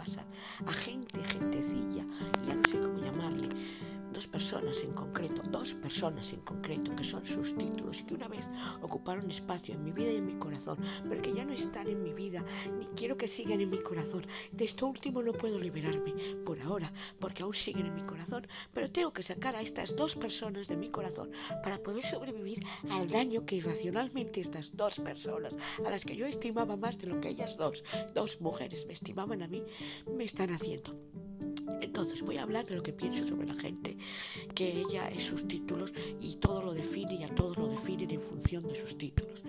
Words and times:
WhatsApp 0.00 0.24
personas 4.50 4.82
en 4.82 4.92
concreto, 4.92 5.42
dos 5.48 5.74
personas 5.74 6.32
en 6.32 6.40
concreto, 6.40 6.96
que 6.96 7.04
son 7.04 7.24
sus 7.24 7.56
títulos 7.56 8.02
que 8.02 8.14
una 8.14 8.26
vez 8.26 8.44
ocuparon 8.82 9.30
espacio 9.30 9.74
en 9.74 9.84
mi 9.84 9.92
vida 9.92 10.10
y 10.10 10.16
en 10.16 10.26
mi 10.26 10.34
corazón, 10.34 10.76
pero 11.08 11.22
que 11.22 11.32
ya 11.32 11.44
no 11.44 11.52
están 11.52 11.86
en 11.86 12.02
mi 12.02 12.12
vida, 12.12 12.44
ni 12.76 12.86
quiero 12.96 13.16
que 13.16 13.28
sigan 13.28 13.60
en 13.60 13.70
mi 13.70 13.78
corazón. 13.78 14.26
De 14.50 14.64
esto 14.64 14.88
último 14.88 15.22
no 15.22 15.32
puedo 15.34 15.56
liberarme 15.56 16.14
por 16.44 16.60
ahora, 16.62 16.92
porque 17.20 17.44
aún 17.44 17.54
siguen 17.54 17.86
en 17.86 17.94
mi 17.94 18.02
corazón, 18.02 18.48
pero 18.74 18.90
tengo 18.90 19.12
que 19.12 19.22
sacar 19.22 19.54
a 19.54 19.62
estas 19.62 19.94
dos 19.94 20.16
personas 20.16 20.66
de 20.66 20.76
mi 20.76 20.88
corazón 20.88 21.30
para 21.62 21.78
poder 21.78 22.04
sobrevivir 22.06 22.66
al 22.90 23.08
daño 23.08 23.46
que 23.46 23.54
irracionalmente 23.54 24.40
estas 24.40 24.76
dos 24.76 24.98
personas, 24.98 25.54
a 25.86 25.90
las 25.90 26.04
que 26.04 26.16
yo 26.16 26.26
estimaba 26.26 26.76
más 26.76 26.98
de 26.98 27.06
lo 27.06 27.20
que 27.20 27.28
ellas 27.28 27.56
dos, 27.56 27.84
dos 28.14 28.40
mujeres 28.40 28.84
me 28.86 28.94
estimaban 28.94 29.42
a 29.42 29.46
mí, 29.46 29.62
me 30.08 30.24
están 30.24 30.50
haciendo. 30.50 30.96
Entonces 31.80 32.22
voy 32.22 32.36
a 32.36 32.42
hablar 32.42 32.66
de 32.66 32.76
lo 32.76 32.82
que 32.82 32.92
pienso 32.92 33.26
sobre 33.26 33.46
la 33.46 33.54
gente, 33.54 33.96
que 34.54 34.80
ella 34.80 35.08
es 35.08 35.24
sus 35.24 35.46
títulos 35.46 35.92
y 36.20 36.36
todo 36.36 36.62
lo 36.62 36.74
define 36.74 37.14
y 37.14 37.24
a 37.24 37.34
todos 37.34 37.56
lo 37.56 37.68
definen 37.68 38.10
en 38.10 38.20
función 38.20 38.66
de 38.68 38.80
sus 38.80 38.96
títulos. 38.96 39.42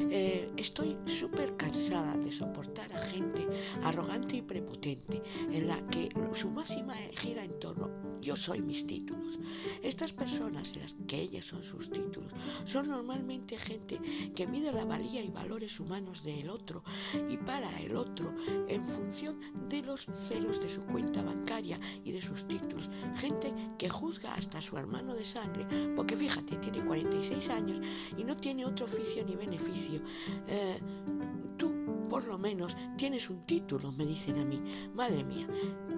Eh, 0.00 0.50
estoy 0.56 0.96
súper 1.06 1.56
cansada 1.56 2.16
de 2.16 2.32
soportar 2.32 2.92
a 2.92 3.06
gente 3.06 3.46
arrogante 3.82 4.36
y 4.36 4.42
prepotente, 4.42 5.22
en 5.50 5.68
la 5.68 5.86
que 5.88 6.08
su 6.34 6.50
máxima 6.50 6.94
gira 7.12 7.44
en 7.44 7.58
torno 7.58 8.11
yo 8.22 8.36
soy 8.36 8.62
mis 8.62 8.86
títulos. 8.86 9.38
Estas 9.82 10.12
personas, 10.12 10.74
las 10.76 10.94
que 11.06 11.20
ellas 11.20 11.44
son 11.44 11.62
sus 11.64 11.90
títulos, 11.90 12.32
son 12.64 12.88
normalmente 12.88 13.58
gente 13.58 13.98
que 14.34 14.46
mide 14.46 14.72
la 14.72 14.84
valía 14.84 15.22
y 15.22 15.30
valores 15.30 15.78
humanos 15.80 16.22
del 16.22 16.48
otro 16.48 16.84
y 17.28 17.36
para 17.36 17.80
el 17.80 17.96
otro 17.96 18.32
en 18.68 18.84
función 18.84 19.40
de 19.68 19.82
los 19.82 20.06
ceros 20.28 20.60
de 20.60 20.68
su 20.68 20.82
cuenta 20.82 21.22
bancaria 21.22 21.78
y 22.04 22.12
de 22.12 22.22
sus 22.22 22.46
títulos. 22.46 22.88
Gente 23.16 23.52
que 23.76 23.90
juzga 23.90 24.34
hasta 24.34 24.58
a 24.58 24.62
su 24.62 24.78
hermano 24.78 25.14
de 25.14 25.24
sangre, 25.24 25.66
porque 25.96 26.16
fíjate, 26.16 26.56
tiene 26.56 26.84
46 26.84 27.48
años 27.50 27.80
y 28.16 28.22
no 28.22 28.36
tiene 28.36 28.64
otro 28.64 28.86
oficio 28.86 29.24
ni 29.24 29.34
beneficio. 29.34 30.00
Eh, 30.46 30.80
tú, 31.56 31.72
por 32.08 32.24
lo 32.24 32.38
menos, 32.38 32.76
tienes 32.96 33.28
un 33.30 33.44
título, 33.46 33.90
me 33.90 34.06
dicen 34.06 34.38
a 34.38 34.44
mí. 34.44 34.60
Madre 34.94 35.24
mía, 35.24 35.48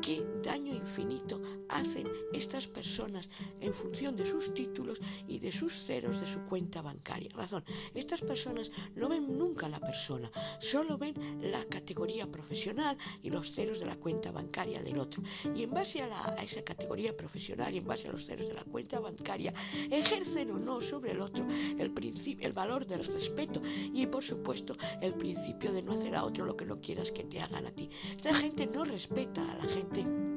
qué 0.04 0.22
daño 0.42 0.74
infinito 0.74 1.40
hacen 1.70 2.06
estas 2.34 2.66
personas 2.66 3.30
en 3.58 3.72
función 3.72 4.14
de 4.16 4.26
sus 4.26 4.52
títulos 4.52 5.00
y 5.26 5.38
de 5.38 5.50
sus 5.50 5.72
ceros 5.84 6.20
de 6.20 6.26
su 6.26 6.40
cuenta 6.40 6.82
bancaria. 6.82 7.30
Razón, 7.32 7.64
estas 7.94 8.20
personas 8.20 8.70
no 8.94 9.08
ven 9.08 9.38
nunca 9.38 9.66
la 9.66 9.80
persona, 9.80 10.30
solo 10.60 10.98
ven 10.98 11.14
la 11.50 11.64
categoría 11.64 12.26
profesional 12.26 12.98
y 13.22 13.30
los 13.30 13.52
ceros 13.52 13.80
de 13.80 13.86
la 13.86 13.96
cuenta 13.96 14.30
bancaria 14.30 14.82
del 14.82 14.98
otro. 14.98 15.22
Y 15.54 15.62
en 15.62 15.70
base 15.70 16.02
a, 16.02 16.36
esa 16.42 16.62
categoría 16.62 17.16
profesional 17.16 17.74
y 17.74 17.78
en 17.78 17.86
base 17.86 18.06
a 18.08 18.12
los 18.12 18.26
ceros 18.26 18.46
de 18.46 18.54
la 18.54 18.64
cuenta 18.64 19.00
bancaria, 19.00 19.54
ejercen 19.90 20.50
o 20.50 20.58
no 20.58 20.82
sobre 20.82 21.12
el 21.12 21.20
otro 21.22 21.46
el, 21.48 21.92
el 22.40 22.52
valor 22.52 22.86
del 22.86 23.06
respeto 23.06 23.62
y 23.64 24.06
por 24.06 24.22
supuesto 24.22 24.74
el 25.00 25.14
principio 25.14 25.72
de 25.72 25.82
no 25.82 25.92
hacer 25.92 26.14
a 26.14 26.24
otro 26.24 26.44
lo 26.44 26.56
que 26.56 26.66
no 26.66 26.78
quieras 26.78 27.10
que 27.10 27.24
te 27.24 27.40
hagan 27.40 27.66
a 27.66 27.70
ti. 27.70 27.88
Esta 28.14 28.34
gente 28.34 28.66
no 28.66 28.84
respeta 28.84 29.50
a 29.50 29.56
la 29.56 29.64
gente 29.64 29.93
thing 29.94 30.33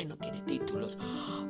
que 0.00 0.06
no 0.06 0.16
tiene 0.16 0.40
títulos 0.40 0.96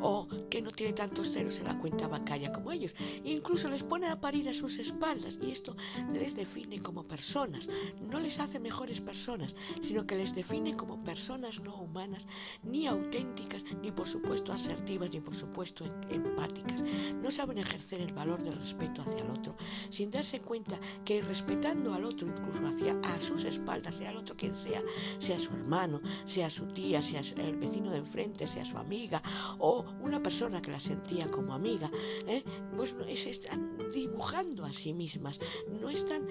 o 0.00 0.26
que 0.50 0.60
no 0.60 0.72
tiene 0.72 0.92
tantos 0.92 1.30
ceros 1.30 1.56
en 1.58 1.66
la 1.66 1.78
cuenta 1.78 2.08
bancaria 2.08 2.52
como 2.52 2.72
ellos. 2.72 2.94
incluso 3.24 3.68
les 3.68 3.84
pone 3.84 4.08
a 4.08 4.20
parir 4.20 4.48
a 4.48 4.54
sus 4.54 4.76
espaldas 4.78 5.38
y 5.40 5.52
esto 5.52 5.76
les 6.12 6.34
define 6.34 6.82
como 6.82 7.04
personas. 7.04 7.68
No 8.00 8.18
les 8.18 8.40
hace 8.40 8.58
mejores 8.58 9.00
personas, 9.00 9.54
sino 9.82 10.04
que 10.04 10.16
les 10.16 10.34
define 10.34 10.76
como 10.76 10.98
personas 10.98 11.60
no 11.60 11.76
humanas, 11.76 12.26
ni 12.64 12.88
auténticas, 12.88 13.62
ni 13.82 13.92
por 13.92 14.08
supuesto 14.08 14.52
asertivas, 14.52 15.12
ni 15.12 15.20
por 15.20 15.36
supuesto 15.36 15.84
empáticas. 16.10 16.82
No 17.22 17.30
saben 17.30 17.58
ejercer 17.58 18.00
el 18.00 18.12
valor 18.12 18.42
del 18.42 18.56
respeto 18.56 19.02
hacia 19.02 19.22
el 19.22 19.30
otro, 19.30 19.54
sin 19.90 20.10
darse 20.10 20.40
cuenta 20.40 20.76
que 21.04 21.22
respetando 21.22 21.94
al 21.94 22.04
otro, 22.04 22.26
incluso 22.26 22.66
hacia 22.66 22.98
a 23.04 23.20
sus 23.20 23.44
espaldas, 23.44 23.94
sea 23.94 24.10
el 24.10 24.16
otro 24.16 24.36
quien 24.36 24.56
sea, 24.56 24.82
sea 25.20 25.38
su 25.38 25.52
hermano, 25.52 26.00
sea 26.24 26.50
su 26.50 26.66
tía, 26.66 27.00
sea 27.00 27.20
el 27.20 27.56
vecino 27.56 27.90
de 27.90 27.98
enfrente, 27.98 28.39
sea 28.46 28.64
su 28.64 28.78
amiga 28.78 29.22
o 29.58 29.84
una 30.00 30.22
persona 30.22 30.62
que 30.62 30.70
la 30.70 30.80
sentía 30.80 31.30
como 31.30 31.54
amiga, 31.54 31.90
¿eh? 32.26 32.42
pues 32.76 32.94
se 33.20 33.30
están 33.30 33.76
dibujando 33.92 34.64
a 34.64 34.72
sí 34.72 34.92
mismas, 34.92 35.38
no 35.80 35.90
están, 35.90 36.26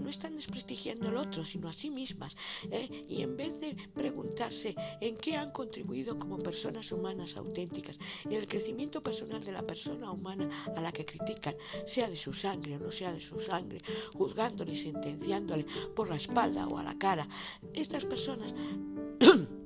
no 0.00 0.08
están 0.08 0.36
desprestigiando 0.36 1.08
al 1.08 1.16
otro, 1.16 1.44
sino 1.44 1.68
a 1.68 1.72
sí 1.72 1.90
mismas. 1.90 2.36
¿eh? 2.70 3.04
Y 3.08 3.22
en 3.22 3.36
vez 3.36 3.60
de 3.60 3.76
preguntarse 3.94 4.74
en 5.00 5.16
qué 5.16 5.36
han 5.36 5.50
contribuido 5.50 6.18
como 6.18 6.38
personas 6.38 6.90
humanas 6.92 7.36
auténticas, 7.36 7.98
en 8.24 8.32
el 8.32 8.48
crecimiento 8.48 9.02
personal 9.02 9.44
de 9.44 9.52
la 9.52 9.62
persona 9.62 10.10
humana 10.10 10.64
a 10.74 10.80
la 10.80 10.92
que 10.92 11.04
critican, 11.04 11.54
sea 11.86 12.08
de 12.08 12.16
su 12.16 12.32
sangre 12.32 12.76
o 12.76 12.78
no 12.78 12.92
sea 12.92 13.12
de 13.12 13.20
su 13.20 13.40
sangre, 13.40 13.78
juzgándole 14.14 14.72
y 14.72 14.76
sentenciándole 14.76 15.66
por 15.94 16.08
la 16.08 16.16
espalda 16.16 16.66
o 16.66 16.78
a 16.78 16.82
la 16.82 16.98
cara, 16.98 17.28
estas 17.74 18.04
personas 18.04 18.54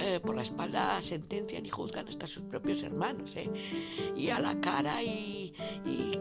Eh, 0.00 0.18
por 0.18 0.34
la 0.34 0.42
espalda 0.42 1.00
sentencian 1.02 1.66
y 1.66 1.68
juzgan 1.68 2.08
hasta 2.08 2.26
sus 2.26 2.42
propios 2.44 2.82
hermanos, 2.82 3.36
¿eh? 3.36 3.50
y 4.16 4.30
a 4.30 4.40
la 4.40 4.58
cara 4.58 5.02
y, 5.02 5.52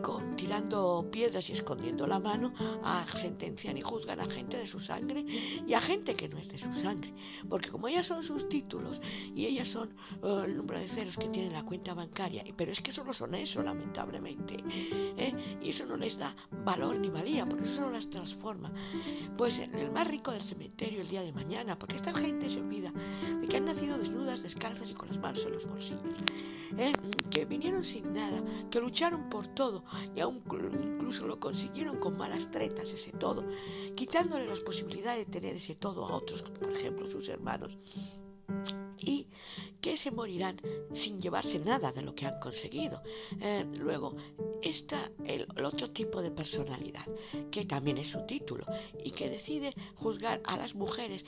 con, 0.01 0.35
tirando 0.35 1.07
piedras 1.09 1.50
y 1.50 1.53
escondiendo 1.53 2.06
la 2.06 2.19
mano, 2.19 2.53
a, 2.84 3.06
sentencian 3.16 3.78
y 3.78 3.81
juzgan 3.81 4.19
a 4.19 4.25
gente 4.25 4.57
de 4.57 4.68
su 4.68 4.81
sangre 4.81 5.25
y 5.66 5.73
a 5.73 5.81
gente 5.81 6.16
que 6.16 6.28
no 6.28 6.38
es 6.38 6.50
de 6.50 6.57
su 6.57 6.73
sangre, 6.73 7.13
porque 7.47 7.69
como 7.69 7.88
ellas 7.88 8.06
son 8.06 8.22
sus 8.22 8.50
títulos 8.50 9.00
y 9.34 9.45
ellas 9.45 9.69
son 9.69 9.95
eh, 10.23 10.44
el 10.45 10.57
número 10.57 10.79
de 10.79 10.89
ceros 10.89 11.16
que 11.16 11.29
tiene 11.29 11.50
la 11.50 11.63
cuenta 11.63 11.94
bancaria, 11.94 12.44
pero 12.57 12.73
es 12.73 12.81
que 12.81 12.91
solo 12.91 13.13
son 13.13 13.34
eso, 13.35 13.63
lamentablemente, 13.63 14.57
y 15.62 15.69
eso 15.69 15.85
no 15.85 15.95
les 15.95 16.18
da 16.18 16.35
valor 16.66 16.97
ni 17.00 17.09
valía, 17.09 17.45
por 17.45 17.62
eso 17.62 17.81
no 17.81 17.91
las 17.91 18.09
transforma. 18.09 18.73
Pues 19.38 19.59
en 19.59 19.73
el 19.75 19.91
más 19.91 20.07
rico 20.07 20.31
del 20.31 20.41
cementerio 20.41 21.01
el 21.01 21.07
día 21.07 21.22
de 21.22 21.31
mañana, 21.31 21.79
porque 21.79 21.95
esta 21.95 22.13
gente 22.13 22.50
se 22.50 22.59
olvida 22.59 22.91
de 22.91 23.47
que 23.47 23.57
han 23.57 23.69
nacido 23.74 23.97
desnudas, 23.97 24.41
descalzas 24.41 24.90
y 24.90 24.94
con 24.94 25.09
las 25.09 25.18
manos 25.19 25.44
en 25.46 25.53
los 25.53 25.66
bolsillos, 25.68 26.02
¿eh? 26.78 26.91
que 27.30 27.46
vinieron 27.46 27.84
sin 27.84 28.13
nada, 28.13 28.41
que 28.72 28.80
lucharon 28.80 29.30
por 29.30 29.47
todo 29.47 29.84
y 30.16 30.19
aún 30.19 30.41
incluso 30.84 31.28
lo 31.28 31.40
consiguieron 31.40 31.97
con 31.97 32.18
malas 32.18 32.50
tretas 32.50 32.91
ese 32.91 33.12
todo, 33.12 33.44
quitándole 33.96 34.47
las 34.47 34.59
posibilidades 34.62 35.28
de 35.28 35.31
tener 35.31 35.56
ese 35.56 35.75
todo 35.75 36.06
a 36.06 36.16
otros, 36.16 36.41
por 36.41 36.72
ejemplo 36.75 37.09
sus 37.09 37.30
hermanos 37.30 37.78
y 38.97 39.28
que 39.81 39.97
se 39.97 40.12
morirán 40.12 40.57
sin 40.94 41.22
llevarse 41.22 41.59
nada 41.59 41.91
de 41.91 42.01
lo 42.01 42.16
que 42.16 42.25
han 42.25 42.40
conseguido. 42.40 43.01
Eh, 43.40 43.66
luego 43.78 44.16
está 44.62 45.12
el, 45.25 45.47
otro 45.63 45.91
tipo 45.91 46.22
de 46.22 46.31
personalidad, 46.31 47.06
que 47.51 47.66
también 47.66 47.97
es 47.97 48.09
su 48.09 48.25
título, 48.25 48.66
y 49.03 49.12
que 49.12 49.29
decide 49.29 49.73
juzgar 49.95 50.41
a 50.44 50.57
las 50.57 50.75
mujeres, 50.75 51.25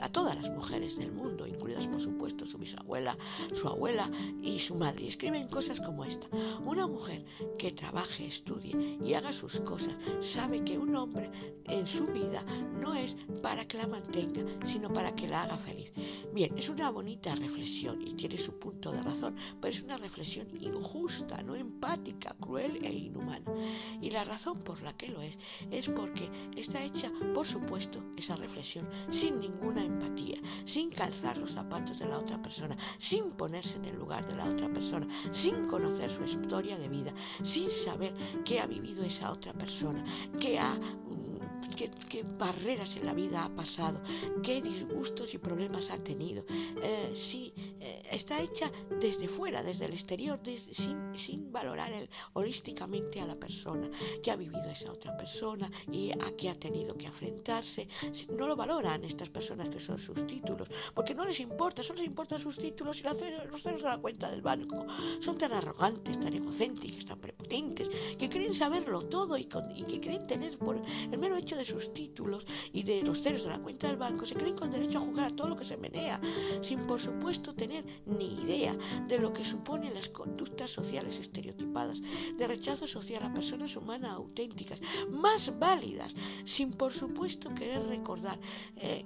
a 0.00 0.08
todas 0.10 0.36
las 0.36 0.50
mujeres 0.50 0.96
del 0.96 1.12
mundo, 1.12 1.46
incluidas 1.46 1.86
por 1.86 2.00
supuesto 2.00 2.46
su 2.46 2.58
bisabuela, 2.58 3.16
su 3.54 3.68
abuela 3.68 4.10
y 4.42 4.58
su 4.58 4.74
madre. 4.74 5.04
Y 5.04 5.08
escriben 5.08 5.48
cosas 5.48 5.80
como 5.80 6.04
esta. 6.04 6.26
Una 6.64 6.86
mujer 6.86 7.24
que 7.58 7.72
trabaje, 7.72 8.26
estudie 8.26 8.98
y 9.04 9.14
haga 9.14 9.32
sus 9.32 9.60
cosas, 9.60 9.94
sabe 10.20 10.64
que 10.64 10.78
un 10.78 10.94
hombre 10.96 11.30
en 11.64 11.86
su 11.86 12.06
vida 12.06 12.42
no 12.80 12.94
es 12.94 13.16
para 13.42 13.66
que 13.66 13.78
la 13.78 13.86
mantenga, 13.86 14.42
sino 14.66 14.92
para 14.92 15.14
que 15.14 15.28
la 15.28 15.42
haga 15.42 15.56
feliz. 15.58 15.92
Bien, 16.32 16.56
es 16.58 16.68
una 16.68 16.90
bonita 16.90 17.34
reflexión 17.34 17.69
y 18.00 18.14
tiene 18.14 18.38
su 18.38 18.58
punto 18.58 18.92
de 18.92 19.02
razón, 19.02 19.36
pero 19.60 19.72
es 19.72 19.82
una 19.82 19.96
reflexión 19.96 20.48
injusta, 20.60 21.42
no 21.42 21.54
empática, 21.54 22.34
cruel 22.40 22.84
e 22.84 22.92
inhumana. 22.92 23.44
Y 24.00 24.10
la 24.10 24.24
razón 24.24 24.60
por 24.60 24.82
la 24.82 24.96
que 24.96 25.08
lo 25.08 25.22
es 25.22 25.38
es 25.70 25.88
porque 25.88 26.28
está 26.56 26.82
hecha, 26.82 27.10
por 27.34 27.46
supuesto, 27.46 28.02
esa 28.16 28.36
reflexión 28.36 28.88
sin 29.10 29.40
ninguna 29.40 29.84
empatía, 29.84 30.38
sin 30.64 30.90
calzar 30.90 31.38
los 31.38 31.52
zapatos 31.52 31.98
de 31.98 32.06
la 32.06 32.18
otra 32.18 32.42
persona, 32.42 32.76
sin 32.98 33.32
ponerse 33.32 33.76
en 33.76 33.84
el 33.84 33.96
lugar 33.96 34.26
de 34.26 34.36
la 34.36 34.50
otra 34.50 34.68
persona, 34.68 35.06
sin 35.30 35.66
conocer 35.66 36.10
su 36.10 36.24
historia 36.24 36.78
de 36.78 36.88
vida, 36.88 37.14
sin 37.42 37.70
saber 37.70 38.14
qué 38.44 38.60
ha 38.60 38.66
vivido 38.66 39.04
esa 39.04 39.30
otra 39.30 39.52
persona, 39.52 40.04
qué 40.38 40.58
ha 40.58 40.78
qué, 41.76 42.24
barreras 42.38 42.96
en 42.96 43.06
la 43.06 43.14
vida 43.14 43.44
ha 43.44 43.48
pasado, 43.48 44.00
qué 44.42 44.60
disgustos 44.62 45.34
y 45.34 45.38
problemas 45.38 45.90
ha 45.90 45.98
tenido, 45.98 46.44
eh, 46.82 47.12
eh, 47.14 47.69
está 48.10 48.40
hecha 48.40 48.70
desde 49.00 49.28
fuera, 49.28 49.62
desde 49.62 49.86
el 49.86 49.92
exterior, 49.92 50.40
sin, 50.72 51.16
sin, 51.16 51.52
valorar 51.52 51.92
holísticamente 52.34 53.20
a 53.20 53.26
la 53.26 53.34
persona 53.34 53.90
que 54.22 54.30
ha 54.30 54.36
vivido 54.36 54.70
esa 54.70 54.92
otra 54.92 55.16
persona 55.16 55.70
y 55.90 56.12
a 56.12 56.36
que 56.36 56.48
ha 56.50 56.54
tenido 56.54 56.96
que 56.96 57.06
enfrentarse. 57.06 57.88
No 58.36 58.46
lo 58.46 58.56
valoran 58.56 59.04
estas 59.04 59.28
personas 59.28 59.68
que 59.68 59.80
son 59.80 59.98
sus 59.98 60.26
títulos, 60.26 60.68
porque 60.94 61.14
no 61.14 61.24
les 61.24 61.40
importa, 61.40 61.82
solo 61.82 62.00
les 62.00 62.08
importan 62.08 62.40
sus 62.40 62.58
títulos 62.58 63.00
y 63.00 63.02
los 63.02 63.62
ceros 63.62 63.82
de 63.82 63.88
la 63.88 63.98
cuenta 63.98 64.30
del 64.30 64.42
banco. 64.42 64.86
Son 65.20 65.36
tan 65.36 65.52
arrogantes, 65.52 66.18
tan 66.20 66.34
egocéntricos, 66.34 67.06
tan 67.06 67.18
prepotentes, 67.18 67.88
que 68.18 68.28
creen 68.28 68.54
saberlo 68.54 69.02
todo 69.02 69.36
y, 69.36 69.48
y 69.74 69.82
que 69.84 70.00
creen 70.00 70.26
tener 70.26 70.58
por 70.58 70.80
el 71.10 71.18
mero 71.18 71.36
hecho 71.36 71.56
de 71.56 71.64
sus 71.64 71.92
títulos 71.92 72.46
y 72.72 72.82
de 72.82 73.02
los 73.02 73.22
ceros 73.22 73.42
de 73.42 73.50
la 73.50 73.58
cuenta 73.58 73.88
del 73.88 73.96
banco, 73.96 74.26
se 74.26 74.34
creen 74.34 74.56
con 74.56 74.70
derecho 74.70 74.98
a 74.98 75.02
jugar 75.02 75.32
a 75.32 75.36
todo 75.36 75.48
lo 75.48 75.56
que 75.56 75.64
se 75.64 75.76
menea, 75.76 76.20
sin 76.62 76.86
por 76.86 77.00
supuesto 77.00 77.54
tener 77.54 77.84
ni 78.06 78.42
idea 78.42 78.76
de 79.08 79.18
lo 79.18 79.32
que 79.32 79.44
suponen 79.44 79.94
las 79.94 80.08
conductas 80.08 80.70
sociales 80.70 81.18
estereotipadas, 81.18 82.00
de 82.36 82.46
rechazo 82.46 82.86
social 82.86 83.22
a 83.22 83.32
personas 83.32 83.76
humanas 83.76 84.12
auténticas, 84.12 84.80
más 85.10 85.58
válidas, 85.58 86.14
sin 86.44 86.72
por 86.72 86.92
supuesto 86.92 87.52
querer 87.54 87.86
recordar. 87.86 88.38
Eh, 88.76 89.04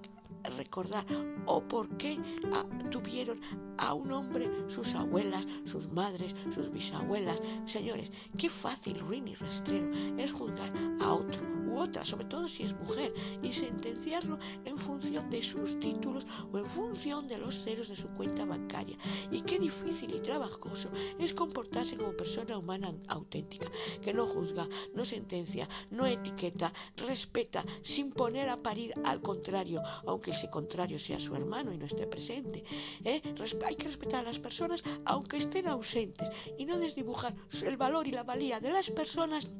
recordar 0.56 1.06
o 1.46 1.62
por 1.62 1.88
qué 1.96 2.18
ah, 2.52 2.66
tuvieron 2.90 3.40
a 3.78 3.94
un 3.94 4.12
hombre 4.12 4.50
sus 4.68 4.94
abuelas, 4.94 5.46
sus 5.64 5.90
madres, 5.90 6.34
sus 6.54 6.70
bisabuelas. 6.70 7.40
Señores, 7.64 8.12
qué 8.36 8.50
fácil, 8.50 8.98
ruin 9.00 9.28
y 9.28 9.34
rastrero 9.34 9.90
es 10.18 10.32
juzgar 10.32 10.72
a 11.00 11.14
otro 11.14 11.63
otra, 11.76 12.04
sobre 12.04 12.26
todo 12.26 12.48
si 12.48 12.64
es 12.64 12.74
mujer, 12.74 13.12
y 13.42 13.52
sentenciarlo 13.52 14.38
en 14.64 14.78
función 14.78 15.30
de 15.30 15.42
sus 15.42 15.78
títulos 15.80 16.26
o 16.52 16.58
en 16.58 16.66
función 16.66 17.28
de 17.28 17.38
los 17.38 17.62
ceros 17.62 17.88
de 17.88 17.96
su 17.96 18.08
cuenta 18.08 18.44
bancaria. 18.44 18.96
Y 19.30 19.42
qué 19.42 19.58
difícil 19.58 20.14
y 20.14 20.20
trabajoso 20.20 20.90
es 21.18 21.34
comportarse 21.34 21.96
como 21.96 22.12
persona 22.12 22.58
humana 22.58 22.94
auténtica, 23.08 23.70
que 24.02 24.12
no 24.12 24.26
juzga, 24.26 24.68
no 24.94 25.04
sentencia, 25.04 25.68
no 25.90 26.06
etiqueta, 26.06 26.72
respeta, 26.96 27.64
sin 27.82 28.10
poner 28.10 28.48
a 28.48 28.62
parir 28.62 28.94
al 29.04 29.20
contrario, 29.20 29.82
aunque 30.06 30.32
ese 30.32 30.50
contrario 30.50 30.98
sea 30.98 31.20
su 31.20 31.34
hermano 31.34 31.72
y 31.72 31.78
no 31.78 31.86
esté 31.86 32.06
presente. 32.06 32.64
¿eh? 33.04 33.22
Hay 33.64 33.76
que 33.76 33.86
respetar 33.86 34.20
a 34.20 34.28
las 34.28 34.38
personas 34.38 34.82
aunque 35.04 35.36
estén 35.36 35.68
ausentes 35.68 36.28
y 36.58 36.66
no 36.66 36.78
desdibujar 36.78 37.34
el 37.62 37.76
valor 37.76 38.06
y 38.06 38.10
la 38.10 38.24
valía 38.24 38.60
de 38.60 38.72
las 38.72 38.90
personas 38.90 39.54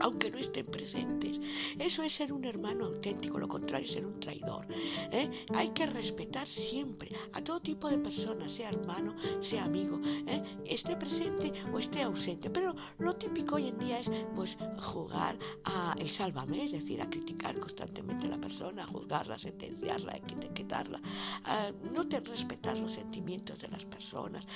aunque 0.00 0.30
no 0.30 0.38
estén 0.38 0.66
presentes. 0.66 1.40
Eso 1.78 2.02
es 2.02 2.12
ser 2.12 2.32
un 2.32 2.44
hermano 2.44 2.86
auténtico, 2.86 3.38
lo 3.38 3.48
contrario 3.48 3.86
es 3.86 3.92
ser 3.92 4.06
un 4.06 4.20
traidor. 4.20 4.66
¿eh? 5.12 5.30
Hay 5.54 5.70
que 5.70 5.86
respetar 5.86 6.46
siempre 6.46 7.10
a 7.32 7.42
todo 7.42 7.60
tipo 7.60 7.88
de 7.88 7.98
personas, 7.98 8.52
sea 8.52 8.70
hermano, 8.70 9.14
sea 9.40 9.64
amigo, 9.64 10.00
¿eh? 10.26 10.42
esté 10.64 10.96
presente 10.96 11.52
o 11.72 11.78
esté 11.78 12.02
ausente. 12.02 12.50
Pero 12.50 12.74
lo 12.98 13.16
típico 13.16 13.56
hoy 13.56 13.68
en 13.68 13.78
día 13.78 14.00
es 14.00 14.10
pues 14.34 14.56
jugar 14.78 15.38
a 15.64 15.94
el 15.98 16.10
sálvame, 16.10 16.64
es 16.64 16.72
decir, 16.72 17.00
a 17.00 17.08
criticar 17.08 17.58
constantemente 17.58 18.26
a 18.26 18.30
la 18.30 18.40
persona, 18.40 18.84
a 18.84 18.86
juzgarla, 18.86 19.34
a 19.34 19.38
sentenciarla, 19.38 20.12
a 20.12 20.16
etiquetarla, 20.16 21.00
a 21.44 21.70
no 21.92 22.06
te 22.08 22.20
respetar 22.20 22.76
los 22.76 22.92
sentimientos 22.92 23.58
de 23.58 23.68
las 23.68 23.84
personas, 23.84 24.46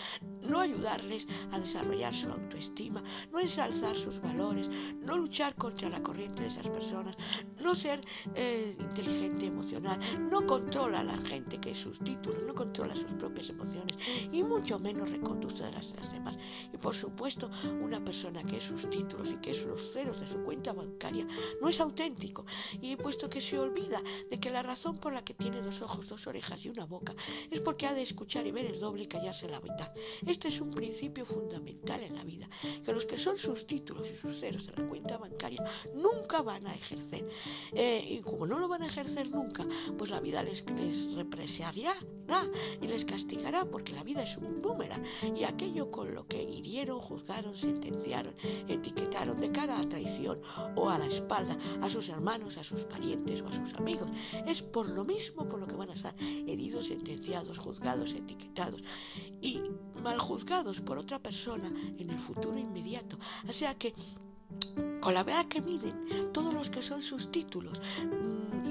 no 0.43 0.61
ayudarles 0.61 1.27
a 1.51 1.59
desarrollar 1.59 2.15
su 2.15 2.29
autoestima, 2.29 3.03
no 3.33 3.41
ensalzar 3.41 3.97
sus 3.97 4.21
valores, 4.21 4.69
no 5.01 5.14
luchar 5.17 5.55
contra 5.55 5.89
la 5.89 6.03
corriente 6.03 6.43
de 6.43 6.49
esas 6.49 6.69
personas, 6.69 7.17
no 7.63 7.75
ser 7.75 8.01
eh, 8.35 8.77
inteligente 8.79 9.47
emocional, 9.47 9.99
no 10.31 10.47
controla 10.47 11.01
a 11.01 11.05
la 11.05 11.17
gente 11.19 11.59
que 11.59 11.71
es 11.71 11.79
sus 11.79 11.99
títulos, 12.01 12.45
no 12.45 12.55
controla 12.55 12.95
sus 12.95 13.13
propias 13.15 13.51
emociones 13.51 13.97
y 14.33 14.43
mucho 14.43 14.79
menos 14.79 15.11
reconduce 15.11 15.65
de 15.65 15.73
las, 15.73 15.91
las 15.97 16.13
demás. 16.13 16.37
Y 16.73 16.77
por 16.77 16.95
supuesto, 16.95 17.51
una 17.83 18.03
persona 18.03 18.43
que 18.43 18.59
es 18.59 18.65
sus 18.65 18.89
títulos 18.91 19.31
y 19.31 19.37
que 19.37 19.53
es 19.53 19.65
los 19.65 19.93
ceros 19.93 20.21
de 20.21 20.27
su 20.27 20.39
cuenta 20.39 20.73
bancaria 20.73 21.27
no 21.61 21.69
es 21.69 21.81
auténtico. 21.81 22.45
Y 22.81 22.97
puesto 22.97 23.29
que 23.29 23.41
se 23.41 23.59
olvida 23.59 24.03
de 24.31 24.41
que 24.41 24.51
la 24.51 24.63
razón 24.63 24.97
por 24.97 25.13
la 25.13 25.25
que 25.25 25.35
tiene 25.35 25.63
dos 25.63 25.83
ojos, 25.83 26.09
dos 26.09 26.27
orejas 26.27 26.65
y 26.65 26.69
una 26.69 26.85
boca 26.85 27.15
es 27.51 27.61
porque 27.61 27.87
ha 27.87 27.95
de 27.95 28.03
escuchar 28.03 28.47
y 28.47 28.53
ver 28.53 28.67
el 28.67 28.81
doble 28.81 29.05
y 29.05 29.07
callarse 29.07 29.49
la 29.49 29.61
mitad. 29.61 29.93
Este 30.27 30.49
es 30.49 30.61
un 30.61 30.71
principio 30.71 31.25
fundamental 31.25 32.03
en 32.03 32.15
la 32.15 32.25
vida, 32.25 32.49
que 32.85 32.93
los 32.93 33.07
que 33.07 33.17
son 33.17 33.39
sus 33.39 33.67
títulos 33.67 34.09
y 34.11 34.15
sus 34.15 34.39
ceros 34.41 34.67
de 34.67 34.73
la 34.77 34.89
cuenta 34.89 35.04
bancaria 35.19 35.63
nunca 35.95 36.43
van 36.43 36.67
a 36.67 36.75
ejercer. 36.75 37.29
Eh, 37.73 38.07
y 38.09 38.21
como 38.21 38.47
no 38.47 38.59
lo 38.59 38.69
van 38.69 38.83
a 38.83 38.87
ejercer 38.87 39.31
nunca, 39.31 39.67
pues 39.97 40.11
la 40.11 40.21
vida 40.21 40.43
les, 40.43 40.65
les 40.71 41.15
y 42.81 42.87
les 42.87 43.05
castigará, 43.05 43.65
porque 43.65 43.93
la 43.93 44.03
vida 44.03 44.23
es 44.23 44.37
un 44.37 44.63
boomerang. 44.63 45.05
Y 45.37 45.45
aquello 45.45 45.91
con 45.91 46.15
lo 46.15 46.27
que 46.27 46.43
hirieron, 46.43 47.01
juzgaron, 47.01 47.55
sentenciaron, 47.55 48.35
etiquetaron 48.69 49.41
de 49.41 49.51
cara 49.51 49.79
a 49.79 49.89
traición 49.89 50.41
o 50.75 50.89
a 50.89 50.99
la 50.99 51.07
espalda 51.07 51.59
a 51.81 51.91
sus 51.91 52.09
hermanos, 52.09 52.57
a 52.57 52.65
sus 52.65 52.85
parientes 52.85 53.43
o 53.43 53.49
a 53.49 53.53
sus 53.53 53.75
amigos, 53.75 54.09
es 54.47 54.63
por 54.63 54.89
lo 54.89 55.05
mismo 55.05 55.49
por 55.49 55.61
lo 55.61 55.67
que 55.67 55.77
van 55.77 55.91
a 55.91 55.95
estar 55.95 56.15
heridos, 56.21 56.89
sentenciados, 56.89 57.59
juzgados, 57.59 58.13
etiquetados 58.13 58.83
y 59.41 59.61
mal 60.03 60.19
juzgados 60.19 60.81
por 60.81 60.99
otra 60.99 61.19
persona 61.19 61.73
en 61.99 62.11
el 62.11 62.19
futuro 62.19 62.59
inmediato. 62.59 63.19
O 63.49 63.53
sea 63.53 63.75
que 63.75 63.95
con 65.01 65.15
la 65.15 65.23
verdad 65.23 65.47
que 65.47 65.61
miden 65.61 66.33
todos 66.33 66.55
los 66.55 66.71
que 66.71 66.83
son 66.83 67.03
sus 67.03 67.31
títulos 67.31 67.81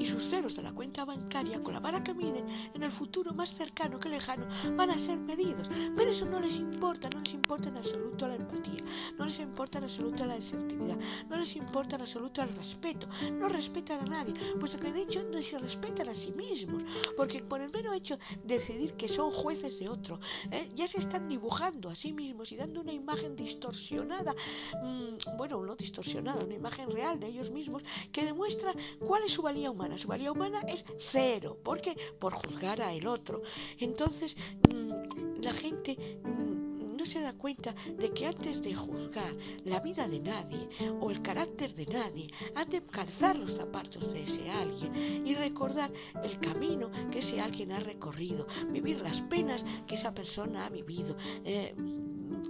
y 0.04 0.06
sus 0.06 0.30
ceros 0.30 0.54
de 0.54 0.62
la 0.62 0.74
cuenta 0.74 1.06
bancaria, 1.06 1.64
con 1.64 1.74
la 1.74 1.80
vara 1.80 2.04
que 2.04 2.14
miden 2.14 2.46
en 2.74 2.84
el 2.84 2.92
futuro 2.92 3.34
más 3.34 3.54
cercano 3.54 4.02
que 4.02 4.10
lejano, 4.10 4.46
van 4.76 4.92
a 4.92 4.98
ser 4.98 5.18
medidos. 5.18 5.70
Pero 5.96 6.12
eso 6.12 6.26
no 6.26 6.42
les 6.42 6.58
importa, 6.58 7.08
no 7.14 7.22
les 7.22 7.34
importa 7.34 7.70
en 7.70 7.78
absoluto 7.78 8.28
la 8.28 8.36
empatía, 8.36 8.84
no 9.18 9.24
les 9.24 9.40
importa 9.40 9.78
en 9.78 9.86
absoluto 9.86 10.26
la 10.26 10.34
asertividad, 10.34 10.98
no 11.30 11.38
les 11.38 11.56
importa 11.56 11.96
en 11.96 12.02
absoluto 12.02 12.42
el 12.42 12.50
respeto, 12.50 13.08
no 13.32 13.48
respetan 13.48 14.02
a 14.02 14.06
nadie, 14.06 14.34
puesto 14.60 14.78
que 14.78 14.92
de 14.92 15.04
hecho 15.04 15.24
no 15.24 15.42
se 15.42 15.58
respetan 15.58 16.10
a 16.10 16.14
sí 16.14 16.34
mismos, 16.34 16.84
porque 17.16 17.42
por 17.42 17.62
el 17.62 17.72
mero 17.72 17.94
hecho 17.94 18.20
de 18.44 18.60
decidir 18.60 18.96
que 18.96 19.08
son 19.08 19.32
jueces 19.32 19.80
de 19.80 19.88
otro, 19.88 20.20
¿eh? 20.52 20.70
ya 20.76 20.86
se 20.86 21.00
están 21.00 21.30
dibujando 21.30 21.90
a 21.90 21.96
sí 21.96 22.12
mismos 22.12 22.52
y 22.52 22.58
dando 22.58 22.82
una 22.82 22.92
imagen 22.92 23.38
distorsionada, 23.38 24.36
mm, 24.84 25.38
bueno, 25.38 25.64
no 25.64 25.78
distorsionada, 25.78 26.44
una 26.44 26.56
imagen 26.56 26.92
real 26.92 27.22
de 27.22 27.28
ellos 27.28 27.50
mismos 27.52 27.84
que 28.12 28.26
demuestra 28.26 28.74
cuál 29.00 29.24
es 29.24 29.32
su 29.32 29.42
valía 29.42 29.72
humana. 29.72 29.93
Su 29.98 30.08
valía 30.08 30.32
humana 30.32 30.62
es 30.68 30.84
cero. 31.12 31.58
¿Por 31.64 31.82
qué? 31.82 31.96
Por 32.20 32.34
juzgar 32.34 32.82
a 32.82 32.94
el 32.94 33.08
otro. 33.08 33.42
Entonces, 33.80 34.36
mm, 34.70 35.42
la 35.42 35.54
gente 35.54 35.98
mm, 36.24 36.96
no 36.98 37.06
se 37.06 37.20
da 37.20 37.34
cuenta 37.34 37.74
de 37.74 38.12
que 38.12 38.26
antes 38.26 38.62
de 38.62 38.76
juzgar 38.76 39.36
la 39.66 39.80
vida 39.80 40.08
de 40.08 40.20
nadie 40.20 40.70
o 41.02 41.12
el 41.12 41.22
carácter 41.22 41.74
de 41.74 41.86
nadie, 41.86 42.30
han 42.56 42.70
de 42.70 42.82
calzar 42.82 43.36
los 43.36 43.54
zapatos 43.56 44.14
de 44.14 44.24
ese 44.24 44.50
alguien 44.50 45.26
y 45.28 45.36
recordar 45.36 45.92
el 46.24 46.40
camino 46.40 46.90
que 47.12 47.20
ese 47.20 47.42
alguien 47.42 47.72
ha 47.72 47.80
recorrido, 47.80 48.48
vivir 48.70 49.02
las 49.02 49.22
penas 49.22 49.66
que 49.88 49.96
esa 49.96 50.14
persona 50.14 50.66
ha 50.66 50.70
vivido. 50.70 51.16
Eh, 51.44 51.76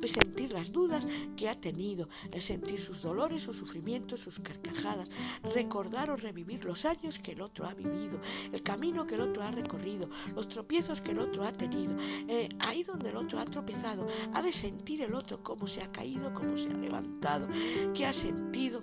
sentir 0.07 0.51
las 0.51 0.71
dudas 0.71 1.07
que 1.35 1.49
ha 1.49 1.59
tenido, 1.59 2.09
sentir 2.39 2.79
sus 2.79 3.01
dolores, 3.01 3.43
sus 3.43 3.57
sufrimientos, 3.57 4.19
sus 4.19 4.39
carcajadas, 4.39 5.09
recordar 5.53 6.09
o 6.09 6.15
revivir 6.15 6.65
los 6.65 6.85
años 6.85 7.19
que 7.19 7.33
el 7.33 7.41
otro 7.41 7.65
ha 7.65 7.73
vivido, 7.73 8.19
el 8.51 8.63
camino 8.63 9.05
que 9.05 9.15
el 9.15 9.21
otro 9.21 9.43
ha 9.43 9.51
recorrido, 9.51 10.09
los 10.35 10.47
tropiezos 10.47 11.01
que 11.01 11.11
el 11.11 11.19
otro 11.19 11.43
ha 11.43 11.53
tenido. 11.53 11.95
Eh, 11.99 12.49
ahí 12.59 12.83
donde 12.83 13.09
el 13.09 13.17
otro 13.17 13.39
ha 13.39 13.45
tropezado, 13.45 14.07
ha 14.33 14.41
de 14.41 14.53
sentir 14.53 15.01
el 15.01 15.13
otro 15.13 15.43
cómo 15.43 15.67
se 15.67 15.81
ha 15.81 15.91
caído, 15.91 16.33
cómo 16.33 16.57
se 16.57 16.69
ha 16.69 16.77
levantado, 16.77 17.47
qué 17.93 18.05
ha 18.05 18.13
sentido 18.13 18.81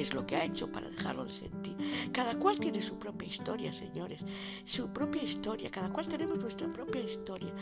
es 0.00 0.12
lo 0.14 0.26
que 0.26 0.36
ha 0.36 0.44
hecho 0.44 0.70
para 0.70 0.88
dejarlo 0.90 1.24
de 1.24 1.32
sentir. 1.32 1.76
Cada 2.12 2.38
cual 2.38 2.58
tiene 2.58 2.82
su 2.82 2.98
propia 2.98 3.28
historia, 3.28 3.72
señores, 3.72 4.20
su 4.64 4.88
propia 4.92 5.22
historia, 5.22 5.70
cada 5.70 5.90
cual 5.90 6.08
tenemos 6.08 6.38
nuestra 6.38 6.72
propia 6.72 7.02
historia. 7.02 7.52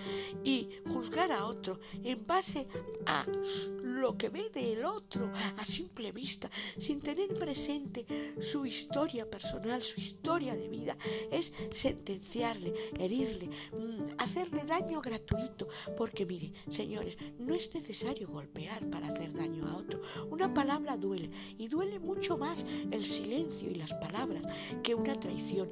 Y 0.44 0.68
juzgar 0.92 1.32
a 1.32 1.46
otro 1.46 1.80
en 2.02 2.26
base 2.26 2.66
a 3.06 3.24
lo 4.02 4.18
que 4.18 4.30
ve 4.30 4.50
del 4.50 4.84
otro 4.84 5.30
a 5.56 5.64
simple 5.64 6.10
vista, 6.10 6.50
sin 6.78 7.00
tener 7.00 7.28
presente 7.34 8.04
su 8.40 8.66
historia 8.66 9.30
personal, 9.30 9.80
su 9.80 10.00
historia 10.00 10.56
de 10.56 10.68
vida, 10.68 10.96
es 11.30 11.52
sentenciarle, 11.70 12.74
herirle, 12.98 13.46
mm, 13.46 14.14
hacerle 14.18 14.64
daño 14.64 15.00
gratuito. 15.00 15.68
Porque 15.96 16.26
mire, 16.26 16.52
señores, 16.72 17.16
no 17.38 17.54
es 17.54 17.72
necesario 17.72 18.26
golpear 18.26 18.84
para 18.90 19.06
hacer 19.06 19.32
daño 19.32 19.68
a 19.68 19.76
otro. 19.76 20.02
Una 20.30 20.52
palabra 20.52 20.96
duele 20.96 21.30
y 21.56 21.68
duele 21.68 22.00
mucho 22.00 22.36
más 22.36 22.66
el 22.90 23.04
silencio 23.04 23.70
y 23.70 23.76
las 23.76 23.94
palabras 23.94 24.42
que 24.82 24.96
una 24.96 25.14
traición. 25.14 25.68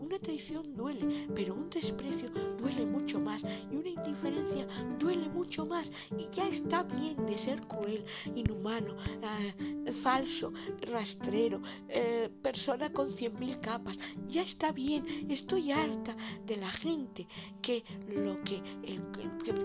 Una 0.00 0.20
traición 0.20 0.76
duele, 0.76 1.26
pero 1.34 1.54
un 1.54 1.68
desprecio 1.68 2.30
duele 2.60 2.86
mucho 2.86 3.18
más 3.18 3.42
y 3.72 3.74
una 3.74 3.85
indiferencia 4.06 4.66
duele 4.98 5.28
mucho 5.28 5.66
más. 5.66 5.90
Y 6.16 6.28
ya 6.34 6.48
está 6.48 6.82
bien 6.82 7.26
de 7.26 7.38
ser 7.38 7.60
cruel, 7.66 8.04
inhumano, 8.34 8.96
eh, 9.22 9.92
falso, 10.02 10.52
rastrero, 10.80 11.60
eh, 11.88 12.30
persona 12.42 12.92
con 12.92 13.10
cien 13.10 13.38
mil 13.38 13.60
capas. 13.60 13.98
Ya 14.28 14.42
está 14.42 14.72
bien, 14.72 15.30
estoy 15.30 15.72
harta 15.72 16.16
de 16.44 16.56
la 16.56 16.70
gente 16.70 17.26
que 17.62 17.84
lo 18.08 18.42
que, 18.44 18.62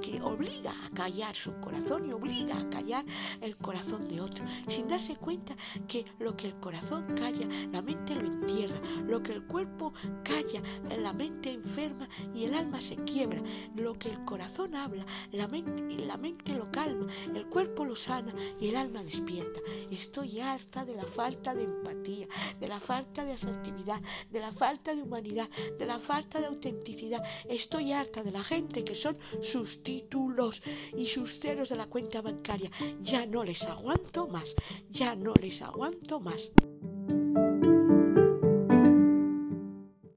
que 0.01 0.21
obliga 0.21 0.73
a 0.85 0.89
callar 0.89 1.35
su 1.35 1.53
corazón 1.59 2.09
y 2.09 2.13
obliga 2.13 2.59
a 2.59 2.69
callar 2.69 3.05
el 3.41 3.57
corazón 3.57 4.07
de 4.07 4.21
otro, 4.21 4.43
sin 4.67 4.87
darse 4.87 5.15
cuenta 5.15 5.55
que 5.87 6.05
lo 6.19 6.35
que 6.35 6.47
el 6.47 6.55
corazón 6.59 7.05
calla, 7.15 7.47
la 7.71 7.81
mente 7.81 8.15
lo 8.15 8.25
entierra, 8.25 8.79
lo 9.07 9.21
que 9.21 9.33
el 9.33 9.43
cuerpo 9.43 9.93
calla, 10.23 10.61
la 10.97 11.13
mente 11.13 11.51
enferma 11.51 12.07
y 12.33 12.45
el 12.45 12.53
alma 12.53 12.81
se 12.81 12.95
quiebra, 12.95 13.41
lo 13.75 13.93
que 13.93 14.09
el 14.09 14.23
corazón 14.31 14.75
habla, 14.77 15.05
la 15.33 15.45
mente, 15.49 16.53
lo 16.53 16.71
calma, 16.71 17.11
el 17.35 17.47
cuerpo 17.47 17.83
lo 17.83 17.97
sana 17.97 18.33
y 18.61 18.69
el 18.69 18.77
alma 18.77 19.03
despierta. 19.03 19.59
Estoy 19.91 20.39
harta 20.39 20.85
de 20.85 20.95
la 20.95 21.03
falta 21.03 21.53
de 21.53 21.65
empatía, 21.65 22.29
de 22.57 22.67
la 22.69 22.79
falta 22.79 23.25
de 23.25 23.33
asertividad, 23.33 23.99
de 24.29 24.39
la 24.39 24.53
falta 24.53 24.95
de 24.95 25.01
humanidad, 25.01 25.49
de 25.77 25.85
la 25.85 25.99
falta 25.99 26.39
de 26.39 26.45
autenticidad. 26.45 27.21
Estoy 27.49 27.91
harta 27.91 28.23
de 28.23 28.31
la 28.31 28.45
gente 28.45 28.85
que 28.85 28.95
son 28.95 29.17
sus 29.41 29.83
títulos 29.83 30.63
y 30.95 31.07
sus 31.07 31.37
ceros 31.41 31.67
de 31.67 31.75
la 31.75 31.87
cuenta 31.87 32.21
bancaria. 32.21 32.71
Ya 33.01 33.25
no 33.25 33.43
les 33.43 33.61
aguanto 33.63 34.29
más, 34.29 34.55
ya 34.89 35.13
no 35.13 35.33
les 35.33 35.61
aguanto 35.61 36.21
más. 36.21 36.51